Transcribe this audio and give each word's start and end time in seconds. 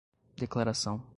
declaração 0.35 1.03